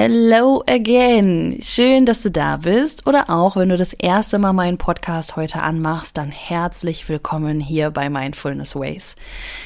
[0.00, 1.58] Hello again!
[1.60, 5.60] Schön, dass du da bist oder auch wenn du das erste Mal meinen Podcast heute
[5.60, 9.16] anmachst, dann herzlich willkommen hier bei Mindfulness Ways.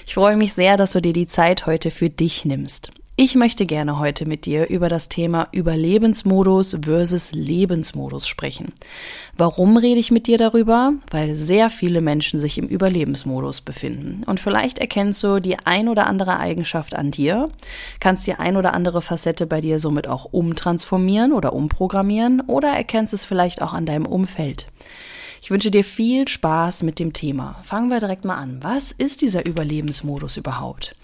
[0.06, 2.92] Ich freue mich sehr, dass du dir die Zeit heute für dich nimmst.
[3.14, 8.72] Ich möchte gerne heute mit dir über das Thema Überlebensmodus versus Lebensmodus sprechen.
[9.36, 10.94] Warum rede ich mit dir darüber?
[11.10, 14.24] Weil sehr viele Menschen sich im Überlebensmodus befinden.
[14.24, 17.50] Und vielleicht erkennst du die ein oder andere Eigenschaft an dir,
[18.00, 23.12] kannst die ein oder andere Facette bei dir somit auch umtransformieren oder umprogrammieren oder erkennst
[23.12, 24.68] es vielleicht auch an deinem Umfeld.
[25.42, 27.56] Ich wünsche dir viel Spaß mit dem Thema.
[27.64, 28.60] Fangen wir direkt mal an.
[28.62, 30.94] Was ist dieser Überlebensmodus überhaupt?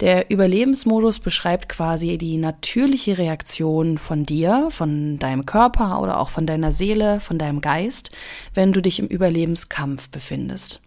[0.00, 6.46] Der Überlebensmodus beschreibt quasi die natürliche Reaktion von dir, von deinem Körper oder auch von
[6.46, 8.10] deiner Seele, von deinem Geist,
[8.54, 10.80] wenn du dich im Überlebenskampf befindest.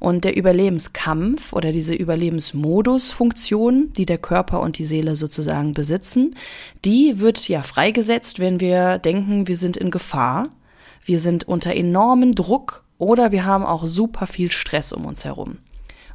[0.00, 6.34] Und der Überlebenskampf oder diese Überlebensmodusfunktion, die der Körper und die Seele sozusagen besitzen,
[6.84, 10.48] die wird ja freigesetzt, wenn wir denken, wir sind in Gefahr
[11.08, 15.56] wir sind unter enormen Druck oder wir haben auch super viel Stress um uns herum.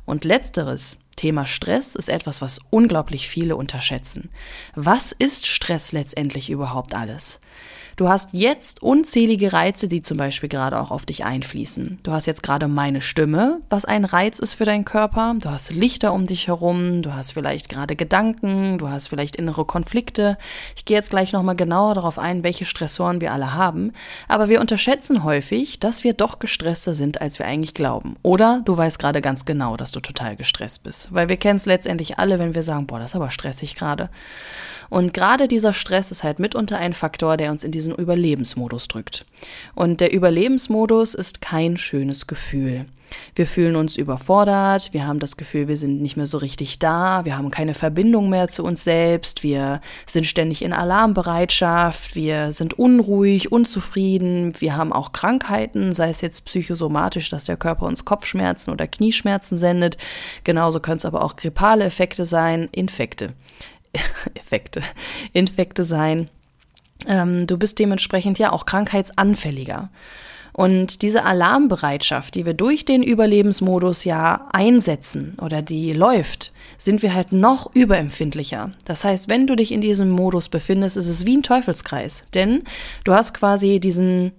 [0.06, 4.30] Und letzteres, Thema Stress, ist etwas, was unglaublich viele unterschätzen.
[4.76, 7.40] Was ist Stress letztendlich überhaupt alles?
[7.96, 12.00] Du hast jetzt unzählige Reize, die zum Beispiel gerade auch auf dich einfließen.
[12.02, 15.36] Du hast jetzt gerade meine Stimme, was ein Reiz ist für deinen Körper.
[15.40, 19.66] Du hast Lichter um dich herum, du hast vielleicht gerade Gedanken, du hast vielleicht innere
[19.66, 20.40] Konflikte.
[20.76, 23.92] Ich gehe jetzt gleich nochmal genauer darauf ein, welche Stressoren wir alle haben.
[24.28, 28.16] Aber wir unterschätzen häufig, dass wir doch gestresster sind, als wir eigentlich glauben.
[28.24, 31.14] Oder du weißt gerade ganz genau, dass du total gestresst bist.
[31.14, 34.10] Weil wir kennen es letztendlich alle, wenn wir sagen, boah, das ist aber stressig gerade.
[34.90, 39.26] Und gerade dieser Stress ist halt mitunter ein Faktor, der uns in diesen Überlebensmodus drückt.
[39.76, 42.86] Und der Überlebensmodus ist kein schönes Gefühl.
[43.36, 47.26] Wir fühlen uns überfordert, wir haben das Gefühl, wir sind nicht mehr so richtig da,
[47.26, 52.74] wir haben keine Verbindung mehr zu uns selbst, wir sind ständig in Alarmbereitschaft, wir sind
[52.80, 58.72] unruhig, unzufrieden, wir haben auch Krankheiten, sei es jetzt psychosomatisch, dass der Körper uns Kopfschmerzen
[58.72, 59.98] oder Knieschmerzen sendet.
[60.44, 63.28] Genauso können es aber auch grippale Effekte sein, Infekte.
[64.34, 64.82] Effekte,
[65.34, 66.30] Infekte sein.
[67.08, 69.90] Ähm, du bist dementsprechend ja auch krankheitsanfälliger.
[70.54, 77.16] Und diese Alarmbereitschaft, die wir durch den Überlebensmodus ja einsetzen oder die läuft, sind wir
[77.16, 78.72] halt noch überempfindlicher.
[78.86, 82.26] Das heißt, wenn du dich in diesem Modus befindest, ist es wie ein Teufelskreis.
[82.36, 82.64] Denn
[83.04, 84.32] du hast quasi diesen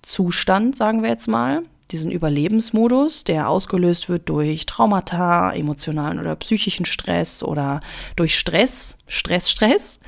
[0.00, 1.62] Zustand, sagen wir jetzt mal,
[1.94, 7.80] diesen Überlebensmodus, der ausgelöst wird durch Traumata, emotionalen oder psychischen Stress oder
[8.16, 10.00] durch Stress, Stress, Stress.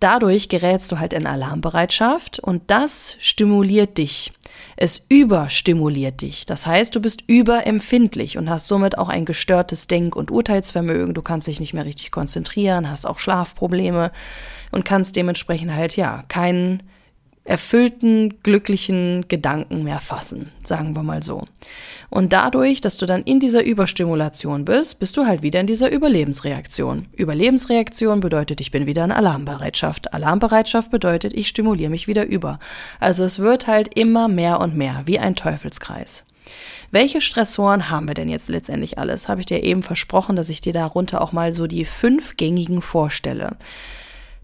[0.00, 4.32] Dadurch gerätst du halt in Alarmbereitschaft und das stimuliert dich.
[4.76, 6.46] Es überstimuliert dich.
[6.46, 11.14] Das heißt, du bist überempfindlich und hast somit auch ein gestörtes Denk- und Urteilsvermögen.
[11.14, 14.12] Du kannst dich nicht mehr richtig konzentrieren, hast auch Schlafprobleme
[14.70, 16.82] und kannst dementsprechend halt ja keinen
[17.44, 21.44] erfüllten, glücklichen Gedanken mehr fassen, sagen wir mal so.
[22.08, 25.90] Und dadurch, dass du dann in dieser Überstimulation bist, bist du halt wieder in dieser
[25.90, 27.06] Überlebensreaktion.
[27.16, 30.14] Überlebensreaktion bedeutet, ich bin wieder in Alarmbereitschaft.
[30.14, 32.60] Alarmbereitschaft bedeutet, ich stimuliere mich wieder über.
[33.00, 36.24] Also es wird halt immer mehr und mehr, wie ein Teufelskreis.
[36.90, 39.28] Welche Stressoren haben wir denn jetzt letztendlich alles?
[39.28, 42.82] Habe ich dir eben versprochen, dass ich dir darunter auch mal so die fünf gängigen
[42.82, 43.56] vorstelle.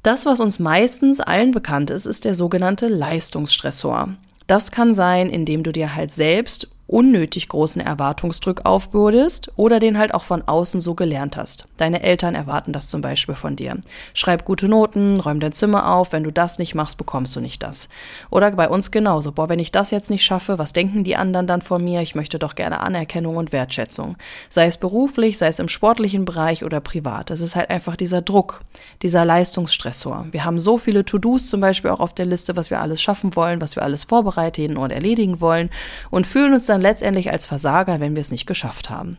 [0.02, 4.10] Das, was uns meistens allen bekannt ist, ist der sogenannte Leistungsstressor.
[4.46, 10.14] Das kann sein, indem du dir halt selbst unnötig großen Erwartungsdruck aufbürdest oder den halt
[10.14, 11.68] auch von außen so gelernt hast.
[11.76, 13.76] Deine Eltern erwarten das zum Beispiel von dir.
[14.14, 17.62] Schreib gute Noten, räum dein Zimmer auf, wenn du das nicht machst, bekommst du nicht
[17.62, 17.90] das.
[18.30, 19.32] Oder bei uns genauso.
[19.32, 22.00] Boah, wenn ich das jetzt nicht schaffe, was denken die anderen dann von mir?
[22.00, 24.16] Ich möchte doch gerne Anerkennung und Wertschätzung.
[24.48, 27.28] Sei es beruflich, sei es im sportlichen Bereich oder privat.
[27.28, 28.62] Das ist halt einfach dieser Druck,
[29.02, 30.26] dieser Leistungsstressor.
[30.30, 33.36] Wir haben so viele To-Dos zum Beispiel auch auf der Liste, was wir alles schaffen
[33.36, 35.68] wollen, was wir alles vorbereiten und erledigen wollen
[36.10, 39.18] und fühlen uns dann dann letztendlich als Versager, wenn wir es nicht geschafft haben.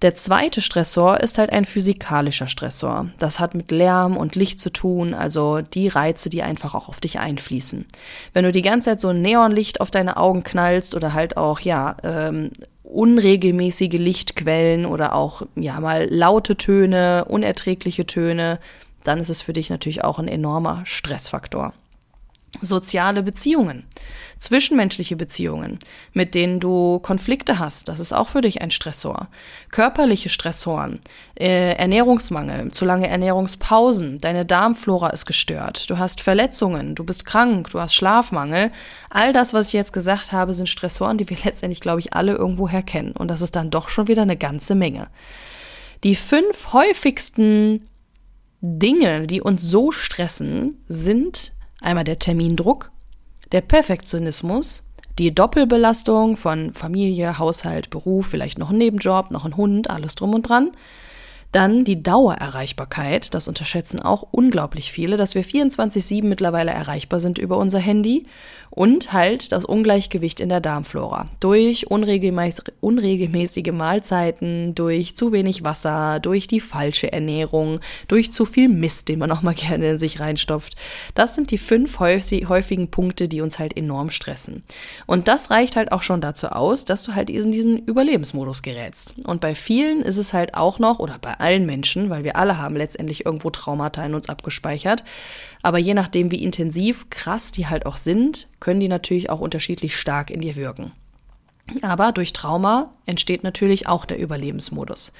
[0.00, 3.08] Der zweite Stressor ist halt ein physikalischer Stressor.
[3.18, 7.00] Das hat mit Lärm und Licht zu tun, also die Reize, die einfach auch auf
[7.00, 7.84] dich einfließen.
[8.32, 11.58] Wenn du die ganze Zeit so ein Neonlicht auf deine Augen knallst oder halt auch,
[11.58, 12.50] ja, ähm,
[12.84, 18.60] unregelmäßige Lichtquellen oder auch, ja, mal laute Töne, unerträgliche Töne,
[19.02, 21.72] dann ist es für dich natürlich auch ein enormer Stressfaktor.
[22.62, 23.84] Soziale Beziehungen,
[24.38, 25.78] zwischenmenschliche Beziehungen,
[26.12, 29.28] mit denen du Konflikte hast, das ist auch für dich ein Stressor.
[29.70, 31.00] Körperliche Stressoren,
[31.38, 37.70] äh, Ernährungsmangel, zu lange Ernährungspausen, deine Darmflora ist gestört, du hast Verletzungen, du bist krank,
[37.70, 38.72] du hast Schlafmangel.
[39.10, 42.32] All das, was ich jetzt gesagt habe, sind Stressoren, die wir letztendlich, glaube ich, alle
[42.32, 43.12] irgendwoher kennen.
[43.12, 45.08] Und das ist dann doch schon wieder eine ganze Menge.
[46.02, 47.88] Die fünf häufigsten
[48.60, 52.90] Dinge, die uns so stressen, sind Einmal der Termindruck,
[53.52, 54.84] der Perfektionismus,
[55.18, 60.34] die Doppelbelastung von Familie, Haushalt, Beruf, vielleicht noch ein Nebenjob, noch ein Hund, alles drum
[60.34, 60.70] und dran.
[61.52, 67.56] Dann die Dauererreichbarkeit, das unterschätzen auch unglaublich viele, dass wir 24-7 mittlerweile erreichbar sind über
[67.56, 68.26] unser Handy
[68.70, 71.26] und halt das Ungleichgewicht in der Darmflora.
[71.40, 79.08] Durch unregelmäßige Mahlzeiten, durch zu wenig Wasser, durch die falsche Ernährung, durch zu viel Mist,
[79.08, 80.76] den man auch mal gerne in sich reinstopft.
[81.14, 84.62] Das sind die fünf häufigen Punkte, die uns halt enorm stressen.
[85.06, 89.14] Und das reicht halt auch schon dazu aus, dass du halt in diesen Überlebensmodus gerätst.
[89.24, 92.58] Und bei vielen ist es halt auch noch, oder bei allen Menschen, weil wir alle
[92.58, 95.04] haben letztendlich irgendwo Traumata in uns abgespeichert,
[95.62, 99.96] aber je nachdem, wie intensiv, krass die halt auch sind, können die natürlich auch unterschiedlich
[99.96, 100.92] stark in dir wirken.
[101.82, 105.12] Aber durch Trauma entsteht natürlich auch der Überlebensmodus.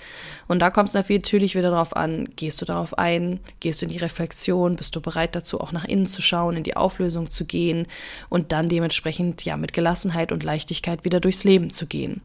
[0.46, 3.92] Und da kommt es natürlich wieder darauf an, gehst du darauf ein, gehst du in
[3.92, 7.44] die Reflexion, bist du bereit dazu, auch nach innen zu schauen, in die Auflösung zu
[7.44, 7.86] gehen
[8.30, 12.22] und dann dementsprechend ja mit Gelassenheit und Leichtigkeit wieder durchs Leben zu gehen.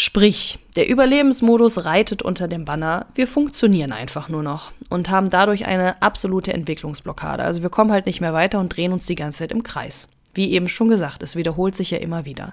[0.00, 5.66] Sprich, der Überlebensmodus reitet unter dem Banner, wir funktionieren einfach nur noch und haben dadurch
[5.66, 7.42] eine absolute Entwicklungsblockade.
[7.42, 10.08] Also wir kommen halt nicht mehr weiter und drehen uns die ganze Zeit im Kreis.
[10.34, 12.52] Wie eben schon gesagt, es wiederholt sich ja immer wieder.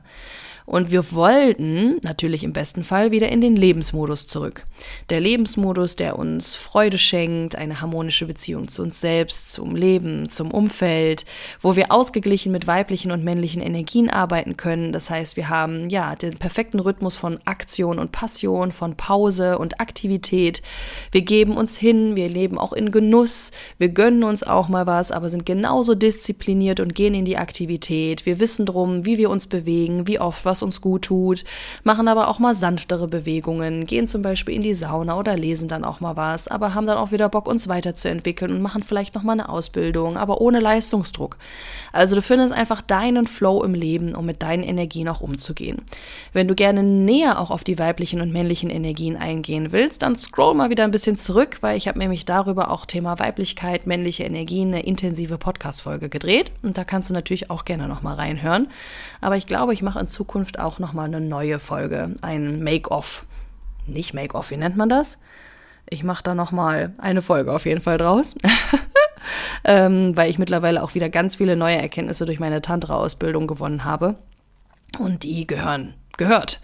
[0.66, 4.66] Und wir wollten natürlich im besten Fall wieder in den Lebensmodus zurück.
[5.10, 10.50] Der Lebensmodus, der uns Freude schenkt, eine harmonische Beziehung zu uns selbst, zum Leben, zum
[10.50, 11.26] Umfeld,
[11.62, 14.92] wo wir ausgeglichen mit weiblichen und männlichen Energien arbeiten können.
[14.92, 19.80] Das heißt, wir haben ja den perfekten Rhythmus von Aktion und Passion, von Pause und
[19.80, 20.64] Aktivität.
[21.12, 25.12] Wir geben uns hin, wir leben auch in Genuss, wir gönnen uns auch mal was,
[25.12, 28.26] aber sind genauso diszipliniert und gehen in die Aktivität.
[28.26, 31.44] Wir wissen drum, wie wir uns bewegen, wie oft was was uns gut tut,
[31.84, 35.84] machen aber auch mal sanftere Bewegungen, gehen zum Beispiel in die Sauna oder lesen dann
[35.84, 39.24] auch mal was, aber haben dann auch wieder Bock, uns weiterzuentwickeln und machen vielleicht noch
[39.24, 41.36] mal eine Ausbildung, aber ohne Leistungsdruck.
[41.92, 45.81] Also du findest einfach deinen Flow im Leben, um mit deinen Energien auch umzugehen.
[46.31, 50.54] Wenn du gerne näher auch auf die weiblichen und männlichen Energien eingehen willst, dann scroll
[50.54, 54.69] mal wieder ein bisschen zurück, weil ich habe nämlich darüber auch Thema Weiblichkeit, männliche Energien
[54.69, 58.68] eine intensive Podcast-Folge gedreht und da kannst du natürlich auch gerne noch mal reinhören.
[59.19, 63.25] Aber ich glaube, ich mache in Zukunft Zukunft auch nochmal eine neue Folge, ein Make-off.
[63.88, 65.18] Nicht Make-off, wie nennt man das?
[65.89, 68.36] Ich mache da nochmal eine Folge auf jeden Fall draus.
[69.64, 74.16] ähm, weil ich mittlerweile auch wieder ganz viele neue Erkenntnisse durch meine Tantra-Ausbildung gewonnen habe.
[74.99, 76.59] Und die gehören, gehört.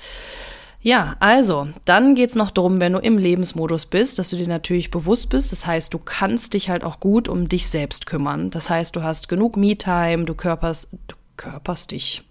[0.81, 4.47] Ja, also, dann geht es noch darum, wenn du im Lebensmodus bist, dass du dir
[4.47, 5.51] natürlich bewusst bist.
[5.51, 8.51] Das heißt, du kannst dich halt auch gut um dich selbst kümmern.
[8.51, 12.23] Das heißt, du hast genug Me-Time, du körperst, du körperst dich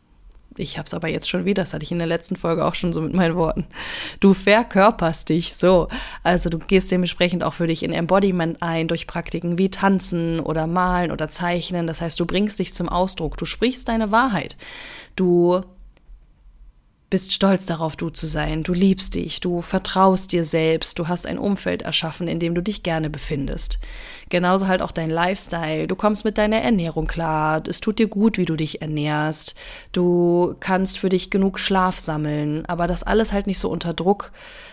[0.61, 2.75] ich habe es aber jetzt schon wieder, das hatte ich in der letzten Folge auch
[2.75, 3.67] schon so mit meinen Worten.
[4.21, 5.89] Du verkörperst dich so.
[6.23, 10.67] Also du gehst dementsprechend auch für dich in Embodiment ein durch Praktiken wie Tanzen oder
[10.67, 11.87] Malen oder Zeichnen.
[11.87, 14.57] Das heißt, du bringst dich zum Ausdruck, du sprichst deine Wahrheit.
[15.17, 15.63] Du
[17.11, 21.27] bist stolz darauf, du zu sein, du liebst dich, du vertraust dir selbst, du hast
[21.27, 23.81] ein Umfeld erschaffen, in dem du dich gerne befindest.
[24.29, 28.39] Genauso halt auch dein Lifestyle, du kommst mit deiner Ernährung klar, es tut dir gut,
[28.39, 29.57] wie du dich ernährst,
[29.91, 34.31] du kannst für dich genug Schlaf sammeln, aber das alles halt nicht so unter Druck,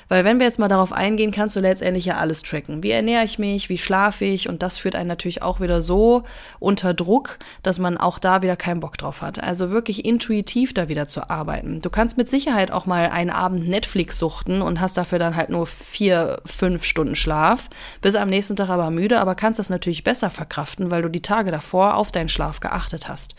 [0.09, 2.81] Weil wenn wir jetzt mal darauf eingehen, kannst du letztendlich ja alles tracken.
[2.81, 6.23] Wie ernähre ich mich, wie schlafe ich und das führt einen natürlich auch wieder so
[6.59, 9.43] unter Druck, dass man auch da wieder keinen Bock drauf hat.
[9.43, 11.81] Also wirklich intuitiv da wieder zu arbeiten.
[11.81, 15.49] Du kannst mit Sicherheit auch mal einen Abend Netflix suchten und hast dafür dann halt
[15.49, 17.69] nur vier, fünf Stunden Schlaf,
[18.01, 21.21] bist am nächsten Tag aber müde, aber kannst das natürlich besser verkraften, weil du die
[21.21, 23.35] Tage davor auf deinen Schlaf geachtet hast.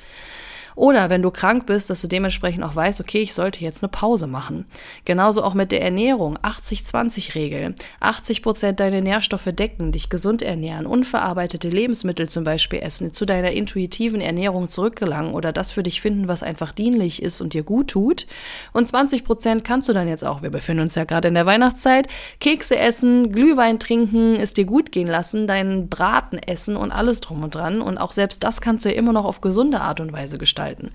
[0.79, 3.89] Oder wenn du krank bist, dass du dementsprechend auch weißt, okay, ich sollte jetzt eine
[3.89, 4.65] Pause machen.
[5.05, 7.75] Genauso auch mit der Ernährung, 80-20-Regel.
[7.99, 13.51] 80 Prozent deine Nährstoffe decken, dich gesund ernähren, unverarbeitete Lebensmittel zum Beispiel essen, zu deiner
[13.51, 17.89] intuitiven Ernährung zurückgelangen oder das für dich finden, was einfach dienlich ist und dir gut
[17.89, 18.29] tut.
[18.73, 21.45] Und 20 Prozent kannst du dann jetzt auch, wir befinden uns ja gerade in der
[21.45, 22.07] Weihnachtszeit,
[22.39, 27.43] Kekse essen, Glühwein trinken, es dir gut gehen lassen, deinen Braten essen und alles drum
[27.43, 27.81] und dran.
[27.81, 30.68] Und auch selbst das kannst du ja immer noch auf gesunde Art und Weise gestalten
[30.69, 30.91] aushalten.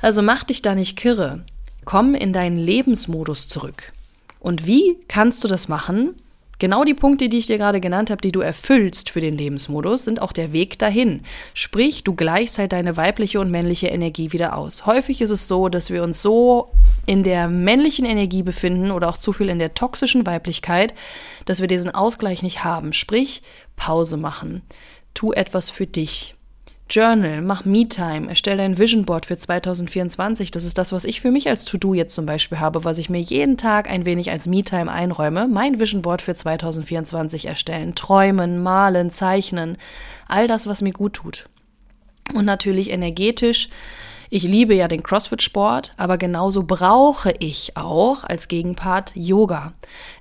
[0.00, 1.44] Also mach dich da nicht kirre.
[1.84, 3.92] Komm in deinen Lebensmodus zurück.
[4.38, 6.14] Und wie kannst du das machen?
[6.58, 10.04] Genau die Punkte, die ich dir gerade genannt habe, die du erfüllst für den Lebensmodus,
[10.04, 11.22] sind auch der Weg dahin.
[11.54, 14.84] Sprich, du gleichst halt deine weibliche und männliche Energie wieder aus.
[14.84, 16.70] Häufig ist es so, dass wir uns so
[17.06, 20.92] in der männlichen Energie befinden oder auch zu viel in der toxischen Weiblichkeit,
[21.46, 22.92] dass wir diesen Ausgleich nicht haben.
[22.92, 23.42] Sprich,
[23.76, 24.60] Pause machen.
[25.14, 26.34] Tu etwas für dich.
[26.90, 30.50] Journal, mach Me-Time, erstell dein Vision Board für 2024.
[30.50, 33.08] Das ist das, was ich für mich als To-Do jetzt zum Beispiel habe, was ich
[33.08, 35.46] mir jeden Tag ein wenig als Me-Time einräume.
[35.46, 39.78] Mein Vision Board für 2024 erstellen, träumen, malen, zeichnen,
[40.26, 41.48] all das, was mir gut tut.
[42.34, 43.68] Und natürlich energetisch
[44.32, 49.72] ich liebe ja den CrossFit-Sport, aber genauso brauche ich auch als Gegenpart Yoga.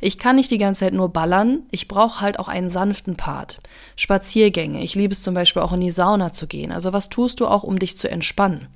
[0.01, 3.59] Ich kann nicht die ganze Zeit nur ballern, ich brauche halt auch einen sanften Part.
[3.95, 6.71] Spaziergänge, ich liebe es zum Beispiel auch in die Sauna zu gehen.
[6.71, 8.67] Also was tust du auch, um dich zu entspannen?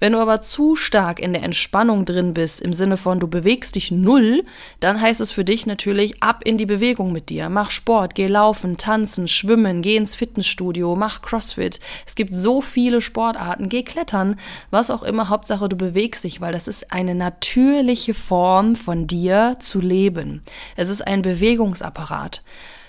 [0.00, 3.76] Wenn du aber zu stark in der Entspannung drin bist, im Sinne von du bewegst
[3.76, 4.44] dich null,
[4.80, 7.48] dann heißt es für dich natürlich ab in die Bewegung mit dir.
[7.48, 11.78] Mach Sport, geh laufen, tanzen, schwimmen, geh ins Fitnessstudio, mach CrossFit.
[12.06, 14.36] Es gibt so viele Sportarten, geh klettern.
[14.70, 19.06] Was was auch immer, Hauptsache du bewegst dich, weil das ist eine natürliche Form von
[19.06, 20.40] dir zu leben.
[20.74, 22.42] Es ist ein Bewegungsapparat.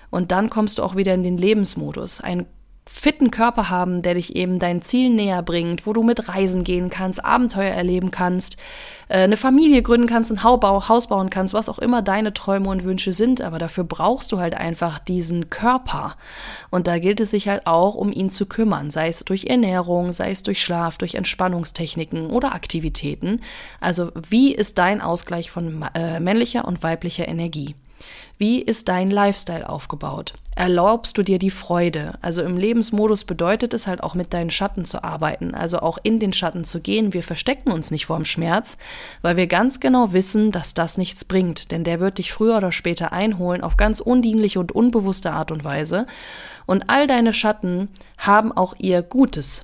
[0.09, 2.21] Und dann kommst du auch wieder in den Lebensmodus.
[2.21, 2.45] Ein
[2.91, 6.89] fitten Körper haben, der dich eben dein Ziel näher bringt, wo du mit reisen gehen
[6.89, 8.57] kannst, Abenteuer erleben kannst,
[9.07, 12.83] äh, eine Familie gründen kannst, ein Haus bauen kannst, was auch immer deine Träume und
[12.83, 13.41] Wünsche sind.
[13.41, 16.15] Aber dafür brauchst du halt einfach diesen Körper.
[16.69, 20.11] Und da gilt es sich halt auch, um ihn zu kümmern, sei es durch Ernährung,
[20.11, 23.41] sei es durch Schlaf, durch Entspannungstechniken oder Aktivitäten.
[23.79, 27.75] Also wie ist dein Ausgleich von äh, männlicher und weiblicher Energie?
[28.37, 30.33] Wie ist dein Lifestyle aufgebaut?
[30.53, 32.13] Erlaubst du dir die Freude?
[32.21, 36.19] Also im Lebensmodus bedeutet es halt auch mit deinen Schatten zu arbeiten, also auch in
[36.19, 37.13] den Schatten zu gehen.
[37.13, 38.77] Wir verstecken uns nicht vorm Schmerz,
[39.21, 42.73] weil wir ganz genau wissen, dass das nichts bringt, denn der wird dich früher oder
[42.73, 46.05] später einholen auf ganz undienliche und unbewusste Art und Weise.
[46.65, 49.63] Und all deine Schatten haben auch ihr Gutes.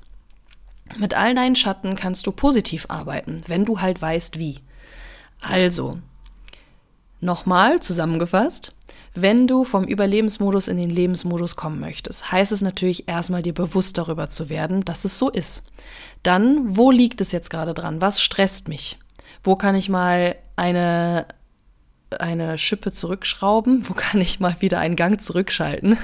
[0.98, 4.62] Mit all deinen Schatten kannst du positiv arbeiten, wenn du halt weißt wie.
[5.41, 5.98] Also,
[7.20, 8.75] Nochmal zusammengefasst,
[9.19, 13.97] wenn du vom Überlebensmodus in den Lebensmodus kommen möchtest, heißt es natürlich erstmal dir bewusst
[13.97, 15.63] darüber zu werden, dass es so ist.
[16.21, 18.00] Dann, wo liegt es jetzt gerade dran?
[18.00, 19.00] Was stresst mich?
[19.43, 21.25] Wo kann ich mal eine,
[22.19, 23.83] eine Schippe zurückschrauben?
[23.89, 25.97] Wo kann ich mal wieder einen Gang zurückschalten?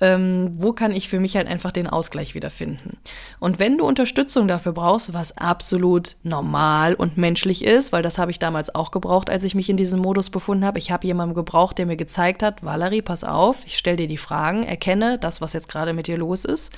[0.00, 2.98] Ähm, wo kann ich für mich halt einfach den Ausgleich wiederfinden.
[3.40, 8.30] Und wenn du Unterstützung dafür brauchst, was absolut normal und menschlich ist, weil das habe
[8.30, 10.78] ich damals auch gebraucht, als ich mich in diesem Modus befunden habe.
[10.78, 14.16] Ich habe jemanden gebraucht, der mir gezeigt hat, Valerie, pass auf, ich stelle dir die
[14.16, 16.72] Fragen, erkenne das, was jetzt gerade mit dir los ist.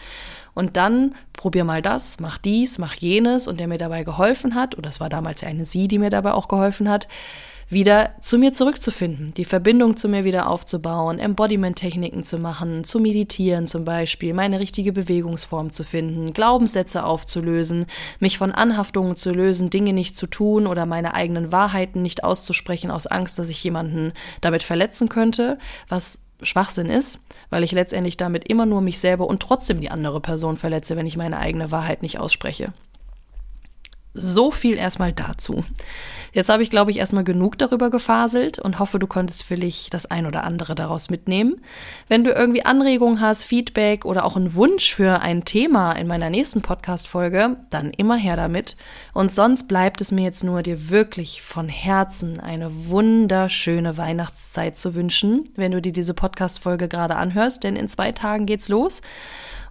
[0.54, 4.74] Und dann probier mal das, mach dies, mach jenes und der mir dabei geholfen hat,
[4.74, 7.08] und das war damals eine Sie, die mir dabei auch geholfen hat,
[7.68, 13.66] wieder zu mir zurückzufinden, die Verbindung zu mir wieder aufzubauen, Embodiment-Techniken zu machen, zu meditieren
[13.66, 17.86] zum Beispiel, meine richtige Bewegungsform zu finden, Glaubenssätze aufzulösen,
[18.20, 22.90] mich von Anhaftungen zu lösen, Dinge nicht zu tun oder meine eigenen Wahrheiten nicht auszusprechen
[22.90, 28.48] aus Angst, dass ich jemanden damit verletzen könnte, was Schwachsinn ist, weil ich letztendlich damit
[28.48, 32.02] immer nur mich selber und trotzdem die andere Person verletze, wenn ich meine eigene Wahrheit
[32.02, 32.72] nicht ausspreche.
[34.16, 35.64] So viel erstmal dazu.
[36.32, 39.88] Jetzt habe ich, glaube ich, erstmal genug darüber gefaselt und hoffe, du konntest für dich
[39.90, 41.60] das ein oder andere daraus mitnehmen.
[42.08, 46.30] Wenn du irgendwie Anregungen hast, Feedback oder auch einen Wunsch für ein Thema in meiner
[46.30, 48.76] nächsten Podcast-Folge, dann immer her damit.
[49.14, 54.94] Und sonst bleibt es mir jetzt nur, dir wirklich von Herzen eine wunderschöne Weihnachtszeit zu
[54.94, 59.02] wünschen, wenn du dir diese Podcast-Folge gerade anhörst, denn in zwei Tagen geht's los.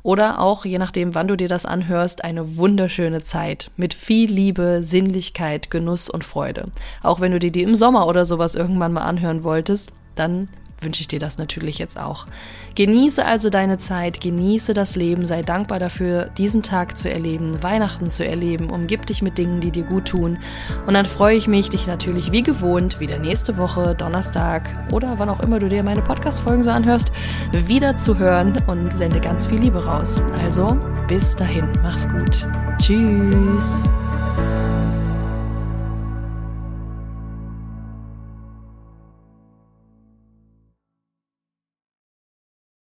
[0.03, 4.83] Oder auch, je nachdem, wann du dir das anhörst, eine wunderschöne Zeit mit viel Liebe,
[4.83, 6.67] Sinnlichkeit, Genuss und Freude.
[7.01, 10.49] Auch wenn du dir die im Sommer oder sowas irgendwann mal anhören wolltest, dann
[10.83, 12.27] wünsche ich dir das natürlich jetzt auch.
[12.75, 18.09] Genieße also deine Zeit, genieße das Leben, sei dankbar dafür, diesen Tag zu erleben, Weihnachten
[18.09, 20.39] zu erleben, umgib dich mit Dingen, die dir gut tun.
[20.85, 25.29] Und dann freue ich mich, dich natürlich wie gewohnt wieder nächste Woche, Donnerstag oder wann
[25.29, 27.11] auch immer du dir meine Podcast-Folgen so anhörst,
[27.51, 30.21] wieder zu hören und sende ganz viel Liebe raus.
[30.43, 32.45] Also bis dahin, mach's gut.
[32.79, 33.83] Tschüss.